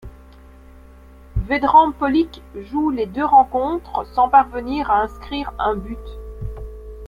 [1.37, 5.99] Vedran Pelic joue les deux rencontres sans parvenir à inscrire un but.